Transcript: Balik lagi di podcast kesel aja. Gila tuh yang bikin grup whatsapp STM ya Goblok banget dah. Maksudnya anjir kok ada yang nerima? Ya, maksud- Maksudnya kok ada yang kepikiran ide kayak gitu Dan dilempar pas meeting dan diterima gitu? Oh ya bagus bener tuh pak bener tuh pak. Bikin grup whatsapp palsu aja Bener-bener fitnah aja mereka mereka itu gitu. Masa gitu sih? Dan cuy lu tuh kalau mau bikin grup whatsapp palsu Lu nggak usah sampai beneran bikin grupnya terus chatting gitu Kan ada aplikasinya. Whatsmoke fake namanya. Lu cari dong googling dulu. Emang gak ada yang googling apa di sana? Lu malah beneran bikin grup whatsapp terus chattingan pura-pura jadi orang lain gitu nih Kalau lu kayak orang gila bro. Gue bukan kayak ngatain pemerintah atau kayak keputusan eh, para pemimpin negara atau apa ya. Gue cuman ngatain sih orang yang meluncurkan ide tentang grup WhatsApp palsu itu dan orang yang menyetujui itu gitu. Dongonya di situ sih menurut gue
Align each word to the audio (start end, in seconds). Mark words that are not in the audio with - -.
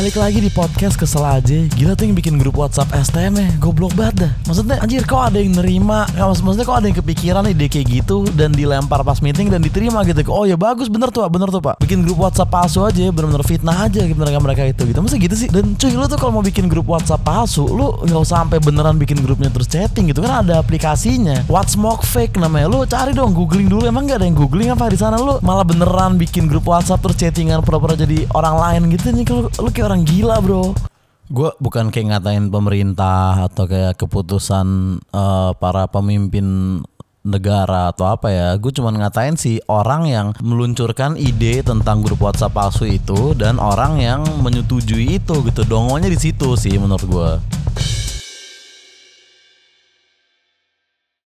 Balik 0.00 0.16
lagi 0.16 0.40
di 0.40 0.48
podcast 0.48 0.96
kesel 0.96 1.20
aja. 1.20 1.60
Gila 1.76 1.92
tuh 1.92 2.08
yang 2.08 2.16
bikin 2.16 2.40
grup 2.40 2.56
whatsapp 2.56 2.88
STM 2.88 3.36
ya 3.36 3.48
Goblok 3.60 3.92
banget 3.92 4.24
dah. 4.24 4.32
Maksudnya 4.48 4.80
anjir 4.80 5.04
kok 5.04 5.20
ada 5.20 5.36
yang 5.36 5.52
nerima? 5.60 6.08
Ya, 6.16 6.24
maksud- 6.24 6.40
Maksudnya 6.40 6.64
kok 6.72 6.76
ada 6.80 6.86
yang 6.88 6.98
kepikiran 7.04 7.44
ide 7.52 7.68
kayak 7.68 7.84
gitu 8.00 8.24
Dan 8.32 8.56
dilempar 8.56 9.04
pas 9.04 9.20
meeting 9.20 9.52
dan 9.52 9.60
diterima 9.60 10.00
gitu? 10.08 10.24
Oh 10.32 10.48
ya 10.48 10.56
bagus 10.56 10.88
bener 10.88 11.12
tuh 11.12 11.28
pak 11.28 11.30
bener 11.36 11.52
tuh 11.52 11.60
pak. 11.60 11.76
Bikin 11.84 12.00
grup 12.00 12.16
whatsapp 12.16 12.48
palsu 12.48 12.80
aja 12.80 13.12
Bener-bener 13.12 13.44
fitnah 13.44 13.76
aja 13.76 14.00
mereka 14.08 14.40
mereka 14.40 14.62
itu 14.72 14.88
gitu. 14.88 14.98
Masa 15.04 15.20
gitu 15.20 15.36
sih? 15.36 15.52
Dan 15.52 15.76
cuy 15.76 15.92
lu 15.92 16.08
tuh 16.08 16.16
kalau 16.16 16.32
mau 16.32 16.44
bikin 16.48 16.64
grup 16.72 16.88
whatsapp 16.88 17.20
palsu 17.20 17.68
Lu 17.68 18.00
nggak 18.00 18.20
usah 18.24 18.40
sampai 18.40 18.56
beneran 18.56 18.96
bikin 18.96 19.20
grupnya 19.20 19.52
terus 19.52 19.68
chatting 19.68 20.08
gitu 20.08 20.24
Kan 20.24 20.48
ada 20.48 20.64
aplikasinya. 20.64 21.44
Whatsmoke 21.44 22.08
fake 22.08 22.40
namanya. 22.40 22.72
Lu 22.72 22.88
cari 22.88 23.12
dong 23.12 23.36
googling 23.36 23.68
dulu. 23.68 23.84
Emang 23.84 24.08
gak 24.08 24.24
ada 24.24 24.24
yang 24.24 24.32
googling 24.40 24.72
apa 24.72 24.88
di 24.88 24.96
sana? 24.96 25.20
Lu 25.20 25.36
malah 25.44 25.68
beneran 25.68 26.16
bikin 26.16 26.48
grup 26.48 26.64
whatsapp 26.64 26.96
terus 26.96 27.20
chattingan 27.20 27.60
pura-pura 27.60 27.92
jadi 28.00 28.24
orang 28.32 28.56
lain 28.56 28.96
gitu 28.96 29.12
nih 29.12 29.28
Kalau 29.28 29.52
lu 29.60 29.68
kayak 29.68 29.89
orang 29.90 30.06
gila 30.06 30.38
bro. 30.38 30.70
Gue 31.30 31.50
bukan 31.58 31.90
kayak 31.90 32.14
ngatain 32.14 32.46
pemerintah 32.46 33.50
atau 33.50 33.66
kayak 33.66 33.98
keputusan 33.98 34.98
eh, 35.02 35.50
para 35.58 35.90
pemimpin 35.90 36.78
negara 37.26 37.90
atau 37.90 38.06
apa 38.06 38.30
ya. 38.30 38.48
Gue 38.54 38.70
cuman 38.70 39.02
ngatain 39.02 39.34
sih 39.34 39.58
orang 39.66 40.06
yang 40.06 40.26
meluncurkan 40.38 41.18
ide 41.18 41.66
tentang 41.66 42.06
grup 42.06 42.22
WhatsApp 42.22 42.54
palsu 42.54 42.86
itu 42.86 43.34
dan 43.34 43.58
orang 43.58 43.98
yang 43.98 44.22
menyetujui 44.42 45.18
itu 45.18 45.34
gitu. 45.42 45.62
Dongonya 45.66 46.06
di 46.06 46.18
situ 46.18 46.54
sih 46.54 46.78
menurut 46.78 47.06
gue 47.10 47.30